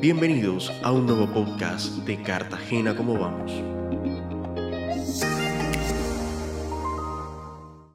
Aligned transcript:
Bienvenidos 0.00 0.72
a 0.82 0.92
un 0.92 1.04
nuevo 1.04 1.26
podcast 1.26 1.88
de 2.06 2.22
Cartagena 2.22 2.96
como 2.96 3.18
vamos. 3.18 3.79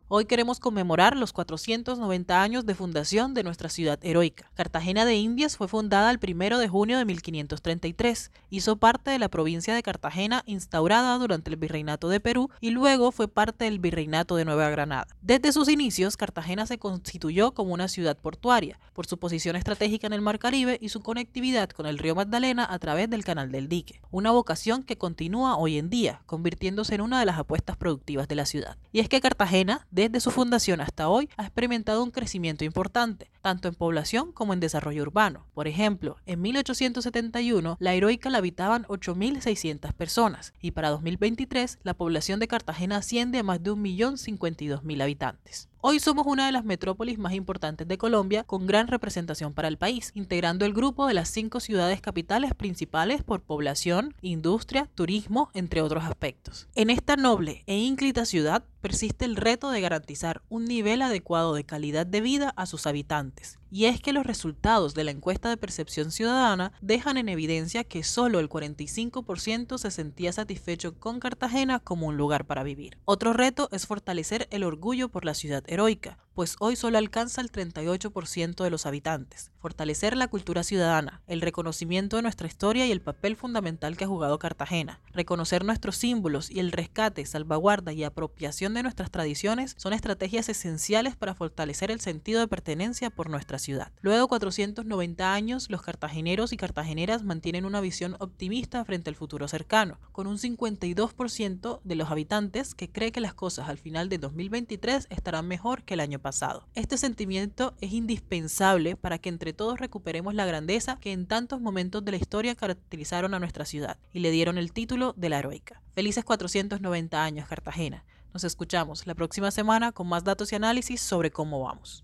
Hoy 0.08 0.26
queremos 0.26 0.60
conmemorar 0.60 1.18
los 1.18 1.34
490 1.34 2.40
años 2.40 2.68
de 2.68 2.76
fundación 2.76 3.34
de 3.34 3.42
nuestra 3.42 3.70
ciudad 3.70 3.98
heroica. 4.04 4.52
Cartagena 4.54 5.04
de 5.04 5.16
Indias 5.16 5.58
fue 5.58 5.68
fundada 5.68 6.12
el 6.12 6.20
1 6.22 6.60
de 6.60 6.68
junio 6.68 7.00
de 7.00 7.06
1533. 7.06 8.32
Hizo 8.52 8.76
parte 8.76 9.10
de 9.10 9.18
la 9.18 9.30
provincia 9.30 9.74
de 9.74 9.82
Cartagena 9.82 10.44
instaurada 10.46 11.18
durante 11.18 11.50
el 11.50 11.56
Virreinato 11.56 12.08
de 12.08 12.20
Perú 12.20 12.52
y 12.62 12.70
luego 12.70 13.12
fue 13.12 13.28
parte 13.28 13.66
del 13.66 13.80
Virreinato 13.80 14.36
de 14.36 14.46
Nueva 14.46 14.70
Granada. 14.70 15.08
Desde 15.24 15.52
sus 15.52 15.70
inicios, 15.70 16.18
Cartagena 16.18 16.68
se 16.68 16.78
constituyó 16.78 17.56
como 17.56 17.74
una 17.74 17.88
ciudad 17.88 18.16
portuaria, 18.16 18.80
por 18.94 19.08
su 19.08 19.18
posición 19.18 19.56
estratégica 19.56 20.06
en 20.06 20.14
el 20.14 20.22
Mar 20.22 20.38
Caribe 20.38 20.78
y 20.80 20.90
su 20.90 21.02
conectividad 21.02 21.72
con 21.72 21.88
el 21.88 21.98
río 21.98 22.14
Magdalena 22.14 22.68
a 22.70 22.78
través 22.78 23.10
del 23.10 23.24
Canal 23.24 23.52
del 23.52 23.68
Dique. 23.68 24.02
Una 24.12 24.30
vocación 24.30 24.84
que 24.84 25.00
continúa 25.00 25.58
hoy 25.58 25.80
en 25.80 25.90
día, 25.90 26.22
convirtiéndose 26.28 26.94
en 26.94 27.02
una 27.02 27.20
de 27.20 27.26
las 27.26 27.40
apuestas 27.40 27.76
productivas 27.76 28.28
de 28.28 28.36
la 28.36 28.46
ciudad. 28.46 28.78
Y 28.94 29.00
es 29.00 29.10
que 29.10 29.20
Cartagena, 29.20 29.88
desde 29.96 30.20
su 30.20 30.30
fundación 30.30 30.82
hasta 30.82 31.08
hoy, 31.08 31.30
ha 31.38 31.44
experimentado 31.44 32.04
un 32.04 32.12
crecimiento 32.12 32.66
importante, 32.66 33.30
tanto 33.46 33.68
en 33.68 33.76
población 33.76 34.32
como 34.32 34.54
en 34.54 34.60
desarrollo 34.60 35.04
urbano. 35.04 35.46
Por 35.54 35.68
ejemplo, 35.68 36.18
en 36.26 36.42
1871 36.42 37.78
la 37.80 37.94
heroica 37.94 38.32
la 38.32 38.40
habitaban 38.40 38.86
8.600 38.86 39.94
personas 39.94 40.52
y 40.60 40.72
para 40.72 40.90
2023 40.90 41.78
la 41.84 41.94
población 41.94 42.40
de 42.40 42.48
Cartagena 42.48 42.98
asciende 42.98 43.38
a 43.38 43.44
más 43.44 43.62
de 43.62 43.70
1.052.000 43.70 45.04
habitantes. 45.04 45.70
Hoy 45.88 46.00
somos 46.00 46.26
una 46.26 46.48
de 46.48 46.52
las 46.52 46.66
metrópolis 46.66 47.20
más 47.20 47.34
importantes 47.34 47.88
de 47.88 48.00
Colombia 48.00 48.44
con 48.44 48.66
gran 48.66 48.88
representación 48.88 49.54
para 49.54 49.68
el 49.68 49.78
país, 49.78 50.10
integrando 50.16 50.66
el 50.66 50.74
grupo 50.74 51.06
de 51.06 51.14
las 51.14 51.30
cinco 51.30 51.60
ciudades 51.60 52.02
capitales 52.02 52.56
principales 52.56 53.22
por 53.22 53.44
población, 53.44 54.16
industria, 54.22 54.90
turismo, 54.96 55.52
entre 55.54 55.84
otros 55.84 56.04
aspectos. 56.04 56.68
En 56.74 56.90
esta 56.90 57.18
noble 57.18 57.64
e 57.68 57.78
ínclita 57.78 58.26
ciudad 58.26 58.64
persiste 58.82 59.26
el 59.26 59.36
reto 59.36 59.70
de 59.70 59.82
garantizar 59.82 60.42
un 60.50 60.66
nivel 60.66 61.04
adecuado 61.04 61.54
de 61.54 61.66
calidad 61.66 62.08
de 62.08 62.22
vida 62.22 62.52
a 62.56 62.66
sus 62.66 62.88
habitantes 62.88 63.35
antes. 63.36 63.58
Y 63.76 63.88
es 63.88 64.00
que 64.00 64.14
los 64.14 64.26
resultados 64.26 64.94
de 64.94 65.04
la 65.04 65.12
encuesta 65.12 65.50
de 65.50 65.58
percepción 65.58 66.10
ciudadana 66.10 66.72
dejan 66.80 67.18
en 67.18 67.28
evidencia 67.28 67.84
que 67.84 68.06
solo 68.06 68.40
el 68.40 68.48
45% 68.48 69.78
se 69.78 69.92
sentía 69.92 70.32
satisfecho 70.32 70.98
con 70.98 71.20
Cartagena 71.20 71.80
como 71.80 72.08
un 72.08 72.16
lugar 72.16 72.46
para 72.46 72.64
vivir. 72.64 72.98
Otro 73.04 73.34
reto 73.34 73.68
es 73.74 73.86
fortalecer 73.86 74.48
el 74.50 74.64
orgullo 74.64 75.10
por 75.10 75.26
la 75.26 75.34
ciudad 75.34 75.62
heroica, 75.68 76.20
pues 76.36 76.58
hoy 76.60 76.76
solo 76.76 76.98
alcanza 76.98 77.40
el 77.40 77.52
38% 77.52 78.62
de 78.62 78.70
los 78.70 78.86
habitantes. 78.86 79.52
Fortalecer 79.58 80.18
la 80.18 80.28
cultura 80.28 80.64
ciudadana, 80.64 81.22
el 81.28 81.40
reconocimiento 81.40 82.18
de 82.18 82.22
nuestra 82.22 82.48
historia 82.48 82.86
y 82.86 82.92
el 82.92 83.02
papel 83.02 83.38
fundamental 83.38 83.96
que 83.96 84.04
ha 84.04 84.08
jugado 84.08 84.38
Cartagena. 84.38 85.00
Reconocer 85.14 85.64
nuestros 85.64 85.96
símbolos 85.96 86.52
y 86.52 86.60
el 86.60 86.74
rescate, 86.74 87.26
salvaguarda 87.26 87.94
y 87.94 88.04
apropiación 88.04 88.74
de 88.74 88.84
nuestras 88.84 89.12
tradiciones 89.12 89.76
son 89.78 89.94
estrategias 89.94 90.50
esenciales 90.50 91.16
para 91.16 91.36
fortalecer 91.36 91.90
el 91.90 92.02
sentido 92.02 92.42
de 92.42 92.50
pertenencia 92.50 93.10
por 93.10 93.30
nuestra 93.30 93.58
ciudad. 93.66 93.92
Luego 94.02 94.22
de 94.22 94.28
490 94.30 95.34
años, 95.34 95.70
los 95.70 95.82
cartageneros 95.82 96.54
y 96.54 96.58
cartageneras 96.58 97.24
mantienen 97.24 97.66
una 97.66 97.82
visión 97.82 98.16
optimista 98.20 98.86
frente 98.86 99.10
al 99.10 99.16
futuro 99.16 99.48
cercano, 99.48 100.00
con 100.12 100.28
un 100.28 100.38
52% 100.38 101.82
de 101.84 101.96
los 101.96 102.12
habitantes 102.12 102.76
que 102.76 102.90
cree 102.90 103.12
que 103.12 103.20
las 103.20 103.34
cosas 103.34 103.68
al 103.68 103.78
final 103.78 104.08
de 104.08 104.20
2023 104.20 105.08
estarán 105.10 105.48
mejor 105.48 105.84
que 105.84 105.96
el 105.96 106.00
año 106.00 106.20
pasado. 106.20 106.68
Este 106.76 106.98
sentimiento 106.98 107.74
es 107.82 107.92
indispensable 107.92 108.96
para 108.96 109.18
que 109.18 109.30
entre 109.30 109.54
todos 109.54 109.80
recuperemos 109.80 110.36
la 110.36 110.46
grandeza 110.46 110.98
que 111.02 111.12
en 111.12 111.26
tantos 111.26 111.60
momentos 111.60 112.06
de 112.06 112.12
la 112.12 112.18
historia 112.18 112.56
caracterizaron 112.56 113.34
a 113.34 113.40
nuestra 113.40 113.66
ciudad 113.66 113.98
y 114.14 114.20
le 114.20 114.32
dieron 114.32 114.58
el 114.58 114.72
título 114.72 115.14
de 115.18 115.30
la 115.30 115.40
heroica. 115.40 115.82
Felices 115.94 116.24
490 116.24 117.24
años, 117.24 117.48
Cartagena. 117.48 118.06
Nos 118.34 118.44
escuchamos 118.44 119.08
la 119.08 119.16
próxima 119.16 119.50
semana 119.50 119.92
con 119.92 120.08
más 120.08 120.24
datos 120.24 120.52
y 120.52 120.56
análisis 120.56 121.02
sobre 121.02 121.32
cómo 121.32 121.62
vamos. 121.62 122.04